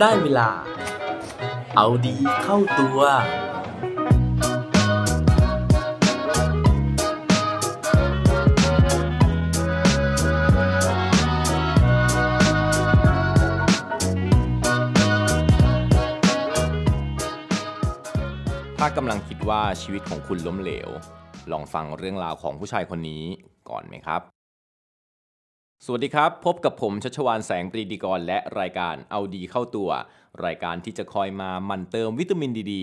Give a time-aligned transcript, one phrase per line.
[0.00, 0.50] ได้เวลา
[1.76, 3.00] เอาดีเข้าตัว
[18.78, 20.88] ถ้ากำลังคิดว่าชีวิตของคุณล้มเหลว
[21.52, 23.24] ลองฟังเรื่องราวของผู้ชายคนนี้
[23.70, 24.37] ก่อนไหมครับ
[25.84, 29.90] สวัสดีครับ พบกับผมชัชวานแสงปรีดีกร และรายการเอาดีเข้าตัว
[30.44, 32.74] รายการที่จะคอยมามันเติมวิตามินดีด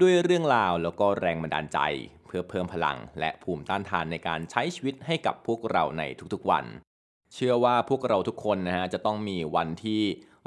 [0.00, 1.78] ด้วยเรื่องราวแล้วก็แรงบันดาลใจ
[2.26, 6.64] เพื่อเพิ่มพลัง และภูมิต้านทานในการใช้ชีวิตให้กับพวกเราในทุกๆวัน
[7.34, 10.02] เชื่อว่าพวกเราทุกคนนะฮะจะต้องมีวันที่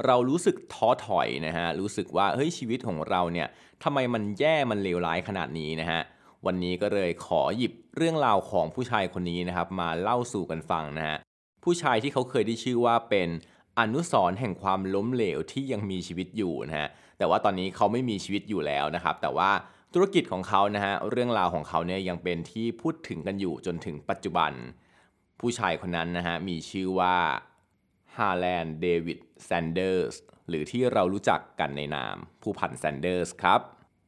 [0.05, 3.47] เรารู้สึกท้อถอยนะฮะรู้สึกว่าเฮ้ยชีวิตของเราเนี่ย
[3.83, 6.01] ทำไมมันแย่มันเลวร้ายขนาดนี้นะฮะ
[6.45, 11.19] วันนี้ก็เลยขอหยิบเรื่องราวของผู้ชายคนนี้นะครับมาเล่าสู่กันฟังนะฮะ
[11.63, 13.29] ผู้ชายที่เขาเคยได้ชื่อว่าเป็น
[13.79, 19.51] อนุสรณ์แห่งความล้มเหลวที่ยังมีชีวิตอยู่นะฮะแต่ว่าตอนนี้เขาไม่มีชีวิตอยู่แล้วนะครับ แต่ว่า
[19.93, 24.51] ธุรกิจของเขานะฮะเรื่องราวของเขาเนี่ยยังเป็นที่พูดถึงกันอยู่จนถึงปัจจุบัน
[25.39, 27.15] ผู้ชายคนนั้นนะฮะมีชื่อว่า
[28.17, 30.15] ฮาแลนด์เดวิดแซนเดอร์ส
[30.49, 33.59] หรือที่เรารู้จักกันในนามผู้พันแซนเดอร์สครับ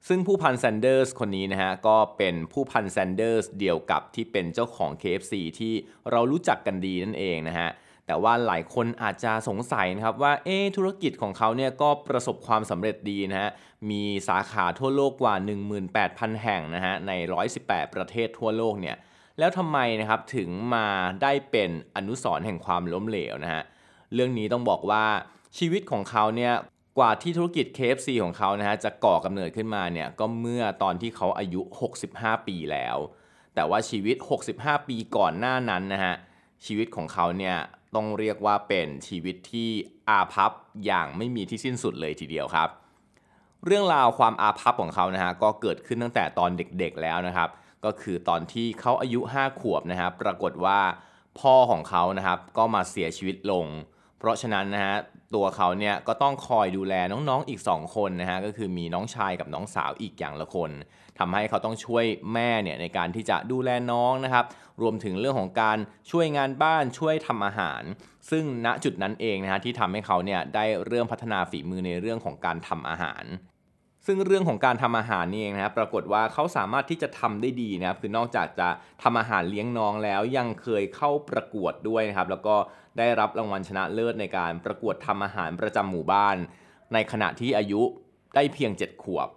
[0.08, 5.73] ซึ่งผู้พันแซนเดอร์สคนนี้นะฮะก็เป็นผู้พันแซนเดอร์สเดียวกับที่เป็นเจ้าของ KFC ที่
[6.12, 7.70] เรารู้จักกันดีนั่นเองนะฮะ
[8.08, 13.50] แต่ว่าหลายคนอาจจะสงสัยนะครับว่าเอธุรกิจของเขาเนี่ยก็ประสบความสำเร็จดีนะฮะ
[13.90, 15.36] มีสาขาทั่วโลกกว่า
[15.90, 17.12] 18,000 แห่งนะฮะใน
[17.54, 18.96] 118 ประเทศทั่วโลกเนี่ย
[19.40, 20.88] แล้วทำไมนะครับถึงมา
[21.22, 23.64] ได้เป็นอนุสรแห่งความล้มเหลวนะฮะ
[24.14, 25.06] เรื่องนี้ต้องบอกว่า
[25.58, 26.54] ชีวิตของเขาเนี่ย
[26.98, 31.62] กว่าที่ธุรกิจ KFC ของเขานะฮะจะก่อกำเนิดขึ้นมาเนี่ยก็เมื่อตอนที่เขาอายุ
[32.04, 32.98] 65 ปีแล้ว
[33.56, 34.16] แต่ว่าชีวิต
[34.54, 36.14] 65 ปีก่อนหน้านั้นนะฮะ
[36.66, 37.56] ชีวิตของเขาเนี่ย
[37.96, 39.70] ต้องเรียกว่าเป็นชีวิตที่
[40.10, 40.52] อาภัพ
[40.86, 42.70] อย่างไม่มีที่สิ้นสุดเลยทีเดียวครับ
[43.66, 47.50] เรื่องราวความอาภัพของเขานะฮะก็เกิดขึ้นตั้งแต่ตอนเด็กๆแล้วนะครับ
[47.86, 50.80] ก็คือตอนที่เขาอายุ 5 ขวบนะครับปรากฏว่า
[51.40, 53.66] พ่อของเขานะครับก็มาเสียชีวิตลง
[54.18, 54.96] เพราะฉะนั้นนะฮะ
[55.36, 60.72] ตัวเขาเนี่ยก็ต้องคอยดูแลน้องๆอีก 2 คนนะฮะก็คือมีน้องชายกับน้องสาวอีกอย่างละคน
[61.20, 64.46] ทำให้เขาต้องช่วยแม่เนี่ยในการที่จะดูแลน้องนะครับ
[64.82, 65.78] รวมถึงเรื่องของการ
[66.12, 67.84] ช่วยงานบ้านช่วยทำอาหาร
[68.30, 73.26] ซึ่งณจุดนั้นเองนะฮะที่ทำให้เขาเนี่ยได้เริ่มพัฒนาฝีมือในเรื่องของการทำอาหาร
[74.08, 78.70] ซึ่งเรื่องของการทำอาหารนี่เองนะครับปรากฏว่าเขาสามารถที่จะทำได้ดีนะครับคือนอกจากจะ
[79.04, 82.56] ทำอาหารเลี้ยงน้องแล้วยังเคยเข้าประกวดด้วยนะครับแล้วก็
[82.98, 86.38] ได้รับรางวัลชนะเลิศในการประกวดทำอาหารประจำหมู่บ้าน
[86.94, 87.81] ในขณะที่อายุ
[88.36, 89.30] ได้เพียง 7 ขวบ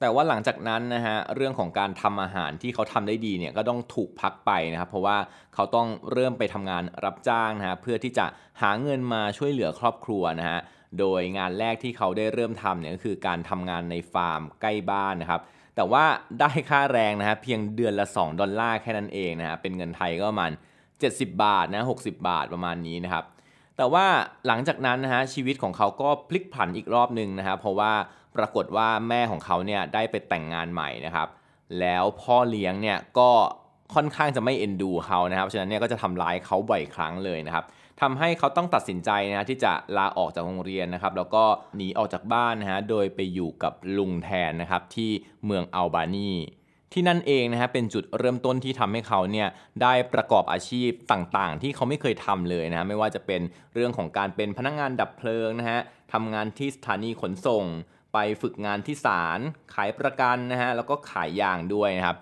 [0.00, 5.18] แต่ว่าหลังจากนั้นนะฮะเรื่องของการทำอาหารที่เขาทำได้ดีเนี่ยก็ต้องถูกพักไปนะครับ เพราะว่า
[5.54, 8.26] เขาต้องเริ่มไปทำงานรับจ้างนะฮะเพื่อที่จะ
[8.62, 10.60] หาเงินมาช่วยเหลือครอบครัวนะฮะ
[10.98, 15.40] โดยงานแรกที่เขาได้เริ่มทำเนี่ยก็คือการทำงานในฟาร์มใกล้บ้านนะครับ
[15.76, 16.04] แต่ว่า
[16.40, 20.52] ได้ค่าแรงนะฮะเพียงเดือนละ 2 ดอลลาร์แค่นั้นเองนะฮะเป็นเงินไทยก็ประมาณ
[21.04, 23.24] 70 บาทนะ60 บาทประมาณนี้นะครับ
[23.76, 24.06] แต่ว่า
[24.46, 27.92] หลังจากนั้นนะฮะชีวิตของเขาก็พลิกผันอีกรอบหนึ่งนะครับเพราะว่า
[28.36, 31.28] ปรากฏว่าแม่ของเขาเนี่ยได้ไปแต่งงานใหม่นะครับ
[31.80, 33.30] แล้วพ่อเลี้ยงเนี่ยก็
[33.94, 37.64] ค่อนข้างจะไม่เอ็นดูเขานะครับฉะนั้นเนี่ยก็จะทำร้ายเขาบ่อยครั้งเลยนะครับ
[38.00, 41.44] ทำให้เขาต้องตัดสินใจนะที่จะลาออกจากโรงเรียนนะครับ แล้วก็
[41.76, 45.10] หนีออกจากบ้านนะฮะโดยไปอยู่กับลุงแทนนะครับที่
[45.44, 46.30] เมืองอัลบานี
[46.98, 49.48] ที่นั่นเองนะฮะเป็นจุดเริ่มต้นที่ทำให้เขาเนี่ย
[49.82, 53.42] ได้ประกอบอาชีพต่างๆ ที่เขาไม่เคยทำเลยนะฮะไม่ว่าจะเป็น
[53.74, 55.80] เรื่องของการเป็นพนักงานดับเพลิงนะฮะ
[56.12, 57.64] ทำงานที่สถานีขนส่ง
[58.12, 59.40] ไปฝึกงานที่ศาล
[59.74, 62.16] ขายประกันนะฮะแล้วก็ขายยางด้วยนะครับ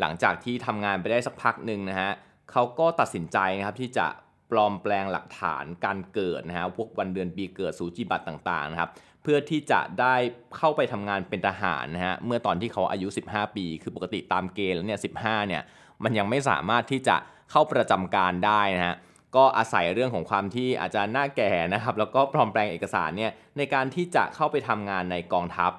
[0.00, 2.10] หลังจากที่ทำงานไปได้สักพักหนึ่งนะฮะ
[2.50, 4.06] เขาก็ตัดสินใจนะครับที่จะ
[4.50, 8.90] ปลอมแปลงหลักฐานการเกิดนะฮะพวกวันเดือนปีเกิดสูจิบัตรต่างๆนะครับ
[9.22, 10.14] เพื่อที่จะได้
[10.56, 15.62] เข้าไปทำงานเป็นทหารนะฮะเมื่อตอนที่เขาอายุ 15 ปี คือปกติตามเกณฑ์แล้วเนี่ย15เนี่ย
[16.04, 17.16] มันยังไม่สามารถที่จะ
[17.50, 18.96] เข้าประจำการได้นะฮะ
[19.36, 25.72] ก็อาศัยเรื่องของความที่อาจจะหน้าแก่นะครับแล้วก็ปลอมแปลงเอกสารเนี่ยในการที่จะเข้าไปทำงานในกองทัพ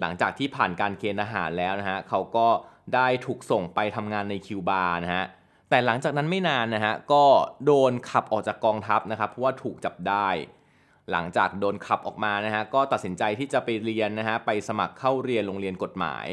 [0.00, 2.48] หลังจากที่ผ่านการเกณฑ์ทหารแล้วนะฮะเขาก็
[2.94, 5.24] ได้ถูกส่งไปทำงานในคิวบานะฮะ
[5.70, 7.24] แต่หลังจากนั้นไม่นานนะฮะก็
[7.64, 10.28] โดนขับออกจากกองทัพนะครับเพราะว่าถูกจับได้
[11.10, 16.26] หลังจากโดนขับออกมานะฮะก็ตัดสินใจที่จะไปเรียนนะฮะไปสมัครเข้าเรียนโรงเรียนกฎหมาย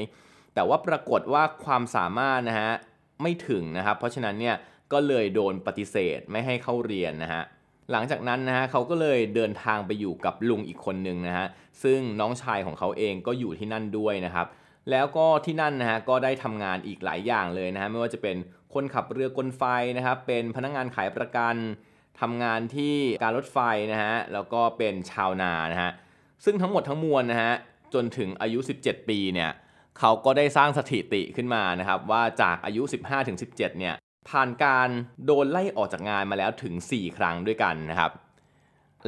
[0.53, 2.71] แต่ว่าปรากฏว่าความสามารถนะฮะ
[3.21, 4.56] ไม่ถึงนะครับ เพราะฉะนั้นเนี่ย
[4.94, 7.44] ก็เลยโดนปฏิเสธไม่ให้เข้าเรียนนะฮะ
[7.91, 11.47] หลังจากนั้นนะฮะเขาก็เลยเดินทางไปอยู่กับลุงอีกคนนึงนะฮะ
[11.83, 14.47] ซึ่งน้องชายของเขาเองก็อยู่ที่นั่นด้วยนะครับ
[14.91, 18.35] แล้วก็ที่นั่นนะฮะก็ได้ทำงานอีกหลายอย่างเลยนะฮะไม่ว่าจะเป็น
[18.73, 19.63] คนขับเรือกลไฟ
[19.97, 21.56] นะครับเป็นพนักงงานขายประกัน
[22.22, 23.58] ทำงานที่การรถไฟ
[23.92, 25.92] นะฮะแล้วก็เป็นชาวนานะฮะ
[26.46, 27.54] ซึ่งทั้งหมดทั้งมวลนะฮะ
[27.94, 29.52] จนถึงอายุ 17 ปีเนี่ย
[30.00, 32.81] เขาก็ได้สร้างสถิติขึ้นมานะครับว่าจากอายุ
[33.31, 33.96] 15-17 เนี่ย
[34.30, 34.90] ผ่านการ
[35.25, 38.12] โดนไล่ออกจากงานมาแล้วถึง 4 ครั้งด้วยกันนะครับ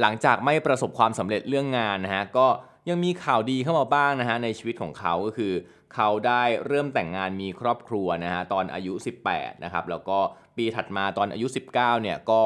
[0.00, 2.46] หลังจากไม่ประสบความสำเร็จเรื่องงานนะฮะก็
[2.88, 5.52] ยังมีข่าวดีเข้ามาบ้างนะฮะในชีวิตของเขาก็คือ
[5.94, 8.92] เขาได้เริ่มแต่งงานมีครอบครัวนะฮะตอนอายุ
[9.28, 10.18] 18นะครับแล้วก็
[10.56, 11.72] ปีถัดมาตอนอายุ 19
[12.02, 12.42] เนี่ยก็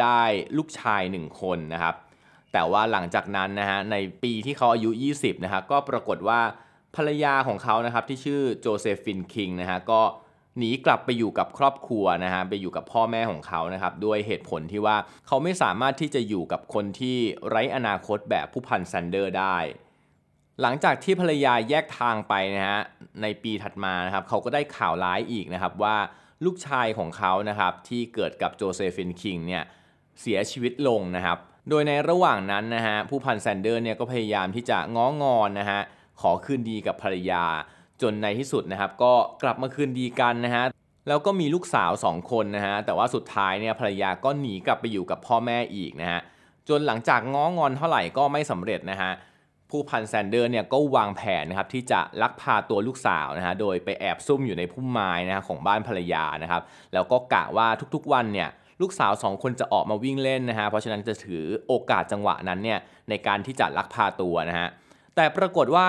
[0.00, 0.22] ได้
[0.56, 1.94] ลูกชาย 1 คนนะครับ
[2.52, 6.40] แต่ว่าหลังจากนั้นนะฮะในปีที่เขาอายุ 20นะฮะก็ปรากฏว่า
[6.96, 10.00] ภรรยาของเขานะครับที่ชื่อโจเซฟินคิงนะฮะก็
[10.58, 14.96] หนีกลับไปอยู่กับครอบครัวนะฮะไปอยู่กับพ่อแม่ของเขานะครับด้วยเหตุผลที่ว่า
[15.26, 17.16] เขาไม่สามารถที่จะอยู่กับคนที่
[17.48, 19.56] ไร้อนาคตแบบผู้พันแซนเดอร์ได้
[20.62, 22.80] หลังจากที่ภรรยาแยกทางไปนะฮะ
[23.22, 25.96] ในปีถัดมานะครับเขาก็ได้ข่าวร้ายอีกนะครับว่า
[26.44, 29.64] ลูกชายของเขานะครับที่เกิดกับโจเซฟินคิงเนี่ย
[30.20, 31.38] เสียชีวิตลงนะครับ
[31.68, 35.80] โดยในระหว่างนั้นนะฮะผู้พันแซนเดอร์เนี่ยก็พยายามที่จะง้องอนนะฮะ
[36.20, 37.44] ขอคืนดีกับภรรยา
[38.02, 39.12] จนในที่สุดนะครับก็
[39.42, 40.64] กลับมาคืนดีกันนะฮะ
[41.08, 46.20] แล้วก็มีลูกสาว 2 คนนะฮะแต่ว่าสุดท้ายเนี่ยภรรยาก็หนีกลับไปอยู่กับพ่อแม่อีกนะฮะ
[46.68, 49.10] จนหลังจากง้องอนเท่าไหร่ก็ไม่สำเร็จนะฮะ
[49.70, 56.62] ผู้พันแซนเดอร์เนี่ยก็วางแผนนะครับที่จะลักพาตัวลูกสาวนะฮะโดยไปแอบซุ่มอยู่ในพุ่มไม้นะฮะของบ้านภรรยานะครับ
[56.94, 58.48] แล้วก็กะว่าทุกๆวันเนี่ย
[58.80, 62.78] ลูกสาวสองคนจะออกมาวิ่งเล่นนะฮะเพราะฉะนั้นจะถือโอกาสจังหวะนั้นเนี่ย
[63.08, 64.68] ในการที่จะลักพาตัวนะฮะ
[65.16, 65.88] แต่ปรากฏว่า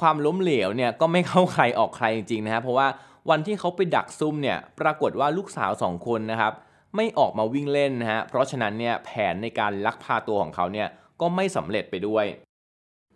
[0.00, 2.86] ความล้มเหลวเนี่ยก็ไม่เข้าใครออกใครจริงๆนะฮะเพราะว่า
[3.30, 6.52] วันที่เขาไปดักซุ่มเนี่ยปรากฏว่าลูกสาวสองคนนะครับ
[6.96, 10.88] ไม่ออกมาวิ่งเล่นนะฮะเพราะฉะนั้นเนี่ยแผนในการลักพาตัวของเขาเนี่ย
[11.20, 12.26] ก็ไม่สำเร็จไปด้วย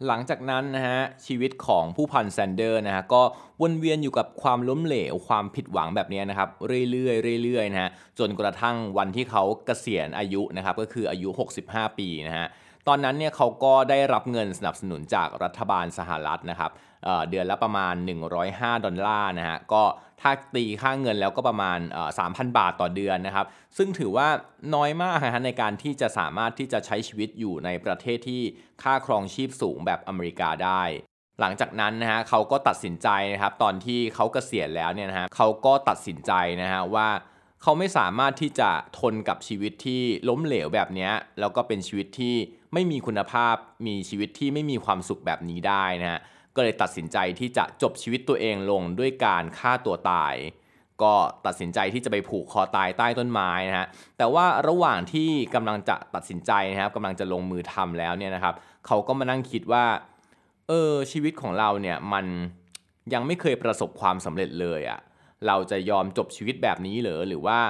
[0.06, 3.22] หลังจากนั้นนะฮะชีวิตของผู้พันแซนเดอร์นะฮะก็
[3.62, 6.48] วนเวียนอยู่กับความล้มเหลวความผิดหวังแบบนี้นะครับ
[6.90, 11.28] เรื่อยๆเรื่อยๆนะฮะจนกระทั่งวันที่เขาเกษียณอายุนะครับก็คืออายุ
[11.64, 12.46] 65 ปีนะฮะ
[12.88, 16.70] ตอนนั้นเนี่ยเขาก็ได้รับเงินสนับสนุนจากรัฐบาลสหรัฐนะครับ
[17.04, 17.94] เเดือนละประมาณ
[18.40, 19.82] 105 ดอลลาร์นะฮะก็
[20.20, 21.78] ถ้าตีค่าเงินแล้วก็ประมาณ
[22.18, 23.46] 3,000 บาทต่อเดือนนะครับ
[23.76, 24.28] ซึ่งถือว่า
[24.74, 28.42] น้อยมากนะฮะในการที่จะสามารถที่จะใช้ชีวิตอยู่ในประเทศที่
[28.82, 30.82] ค่าครองชีพสูงแบบอเมริกาได้
[31.40, 36.32] หลังจากนั้นนะฮะเขาก็ตัดสินใจนะครับตอนที่เขาเกษียณแล้วเนี่ยนะฮะเขาก็ตัดสินใจ
[36.62, 37.08] นะฮะว่า
[37.62, 38.70] เขาไม่สามารถที่จะ
[39.00, 41.10] ทนกับชีวิตที่ล้มเหลวแบบนี้
[41.40, 42.34] แล้วก็เป็นชีวิตที่
[42.72, 43.56] ไม่มีคุณภาพ
[43.86, 46.20] มีชีวิตที่ไม่มีความสุขแบบนี้ได้นะฮะ
[46.56, 50.34] ก็เลยตัดสินใจที่จะจบชีวิตตัวเองลงด้วยการฆ่าตัวตาย
[51.02, 51.12] ก็
[51.46, 53.86] ตัดสินใจที่จะไปผูกคอตายใต้ต้นไม้นะฮะ
[54.18, 58.54] แต่ว่าระหว่างที่กำลังจะตัดสินใจนะครับกำลังจะลงมือทำแล้วเนี่ยนะครับ
[58.86, 59.84] เขาก็มานั่งคิดว่า
[60.68, 62.26] เออชีวิตของเราเนี่ยมัน
[63.12, 65.00] ยังไม่เคยประสบความสำเร็จเลยอะ่ะ
[65.46, 67.60] เราจะยอมจบชีวิตแบบนี้เหรอหรือว่า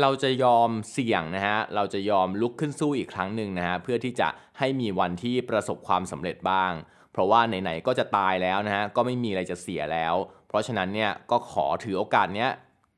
[0.00, 4.28] เราจะยอมเสี่ยงนะฮะ เราจะยอมลุกขึ้นสู้อีกครั้งหนึ่งนะฮะ เพื่อที่จะ
[4.58, 6.72] ให้มีวันที่ประสบความสำเร็จบ้าง
[7.12, 10.14] เพราะว่าไหนๆก็จะตายแล้วนะฮะ ก็ไม่มีอะไรจะเสียแล้ว
[10.48, 12.50] เพราะฉะนั้นเนี่ยก็ขอถือโอกาสเนี้ย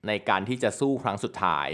[0.06, 1.68] ในการที่จะสู้ครั้งสุดท้าย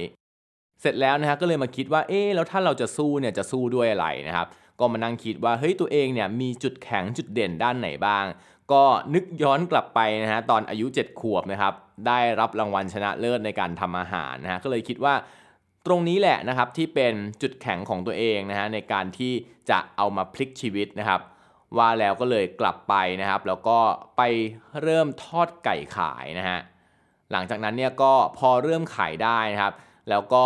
[0.80, 4.46] เสร็จแล้วนะฮะก็เลยมาคิดว่า เอ๊แล้วถ้าเราจะสู้เนี่ยจะสู้ด้วยอะไรนะครับ
[4.80, 8.24] ก็มานั่งคิดว่า เฮ้ยตัวเองเนี่ยมีจุดแข็งจุดเด่นด้านไหนบ้าง
[8.72, 8.84] ก็
[9.14, 11.74] นึกย้อนกลับไปนะฮะตอนอายุ 7 ขวบนะครับ
[12.06, 15.14] ได้รับรางวัลชนะเลิศในการทำอาหารนะฮะก็เลยคิดว่า
[15.86, 19.32] ตรงนี้แหละนะครับที่เป็นจุดแข็งของตัวเองนะฮะในการที่
[19.70, 21.20] จะเอามาพลิกชีวิตนะครับ
[21.76, 23.78] ว่าแล้วก็เลยกลับไปนะครับ แล้วก็
[24.16, 24.22] ไป
[24.82, 26.58] เริ่มทอดไก่ขายนะฮะ
[27.32, 29.74] หลังจากนั้นเนี่ยก็พอเริ่มขายได้นะครับ
[30.10, 30.44] แล้วก็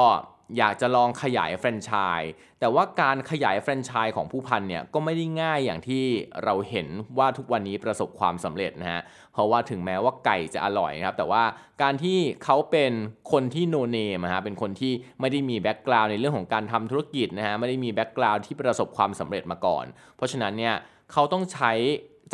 [0.58, 2.30] อยากจะลองขยายแฟรนไชส์
[2.60, 6.04] แต่ว่าการขยายแฟรนไชส์ของผู้พันเนี่ยก็ไม่ได้ง่ายอย่างที่
[6.44, 11.42] เราเห็นว่าทุกวันนี้ประสบความสำเร็จนะฮะเพราะว่าถึงแม้ว่าไก่จะอร่อยนะครับ แต่ว่า
[11.82, 12.92] การที่เขาเป็น
[13.32, 19.84] คนที่ no name ฮะเป็นคนที่ไม่ได้มี background ในเรื่องของการทำธุรกิจนะฮะไม่ได้มี background ที่ประสบความสำเร็จมาก่อน
[20.16, 20.74] เพราะฉะนั้นเนี่ย
[21.12, 21.72] เขาต้องใช้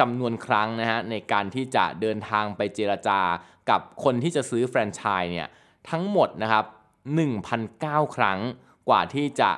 [0.00, 3.20] จำนวนครั้งนะฮะในการที่จะเดินทางไปเจรจา
[3.70, 5.48] กับคนที่จะซื้อแฟรนไชส์เนี่ย
[5.90, 6.64] ทั้งหมดนะครับ
[7.08, 8.38] 1,009 ครั้ง
[8.88, 9.50] กว่าที่จะ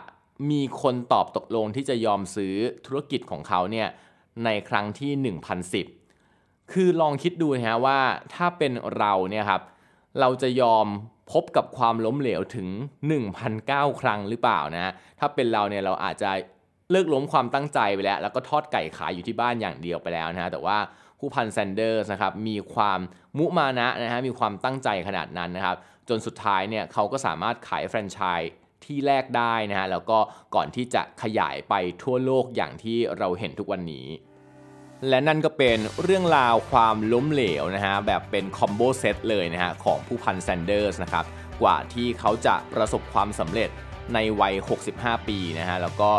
[0.50, 2.54] มีคนตอบตกลงที่จะยอมซื้อ
[2.86, 3.88] ธุรกิจของเขาเนี่ย
[4.44, 5.34] ในครั้งที่
[5.92, 7.98] 1,010 คือลองคิดดูนะฮะว่า
[8.34, 9.62] ถ้าเป็นเราเนี่ยครับ
[10.20, 10.86] เราจะยอม
[11.32, 12.68] พบกับความล้มเหลวถึง
[13.34, 16.30] 1,009 ครั้งหรือเปล่านะถ้าเป็นเราเนี่ยเราอาจจะ
[16.90, 20.78] เลิกล้มความตั้งใจไปแล้ว แล้วก็ทอดไก่ขายอยู่ที่บ้านอย่างเดียวไปแล้วนะฮะแต่ว่า
[21.20, 23.00] ผู้พันแซนเดอร์สนะครับมีความ
[23.38, 25.76] มุมานะนะฮะมีความตั้งใจขนาดนั้นนะครับ
[26.08, 28.50] จนสุดท้ายเนี่ยเขาก็สามารถขายแฟรนไชส์
[28.84, 30.18] ที่แรกได้นะฮะแล้วก็
[30.54, 34.06] ก่อนที่จะขยายไปทั่วโลกอย่างที่เราเห็นทุกวันนี้
[35.08, 41.24] และนั่นก็เป็นเรื่องราวความล้มเหลวนะฮะแบบเป็น combo set เลยนะฮะของผู้พันแซนเดอร์สนะครับ
[41.62, 43.70] กว่าที่เขาจะประสบความสำเร็จ
[44.14, 44.54] ในวัย
[44.92, 46.10] 65 ปีนะฮะแล้วก็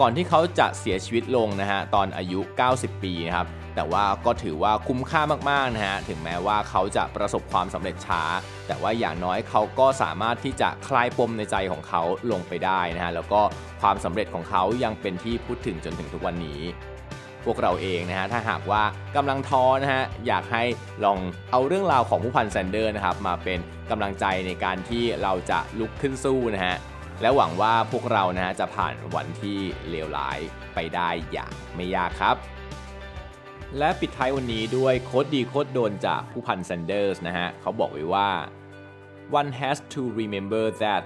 [0.00, 2.40] ก่อนที่เขาจะเสียชีวิตลงนะฮะตอนอายุ
[2.72, 8.22] 90 ปีนะครับ แต่ว่าก็ถือว่าคุ้มค่ามากๆนะฮะถึงแม้ว่าเขาจะประสบความสำเร็จช้า
[8.66, 12.02] แต่ว่าอย่างน้อยเขาก็สามารถที่จะคลายปมในใจของเขา
[12.32, 13.40] ลงไปได้นะฮะแล้วก็
[13.82, 16.60] ความสำเร็จของเขายังเป็นที่พูดถึงจนถึงทุกวันนี้
[17.44, 18.82] พวกเราเองนะฮะถ้าหากว่า
[19.16, 20.64] กำลังท้อนะฮะอยากให้
[21.04, 21.18] ลอง
[21.50, 23.58] เอาเรื่องราวของผู้พันแซนเดอร์นะครับมาเป็น
[23.90, 26.76] กำลังใจในการที่เราจะลุกขึ้นสู้นะฮะ
[27.22, 29.58] และหวังว่าพวกเรานะฮะจะผ่านวันที่
[29.90, 30.38] เลวร้าย
[30.74, 32.36] ไปได้อย่างไม่ยากครับ
[33.78, 38.30] และปิดท้ายวันนี้ด้วย quote ดี quote โดนจากผู้พันแซนเดอร์สนะฮะเขาบอกไว้ว่า
[39.40, 41.02] one has to remember that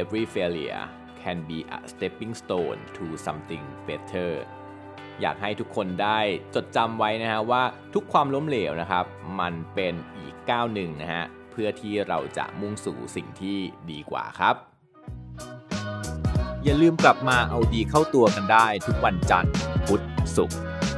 [0.00, 0.84] every failure
[1.22, 4.32] can be a stepping stone to something better
[5.20, 6.18] อยากให้ทุกคนได้
[6.54, 7.62] จดจำไว้นะฮะว่า
[7.94, 9.04] ทุกความล้มเหลวนะครับ
[9.40, 13.58] มันเป็นอีกก้าวหนึ่งนะฮะเพื่อที่เราจะมุ่งสู่สิ่งที่
[13.90, 14.54] ดีกว่าครับ
[16.64, 19.54] อย่าลืมกลับมาเอาดีเข้าตัวกันได้ทุกวันจันทร์
[19.86, 20.02] พุธ
[20.36, 20.60] ศุกร์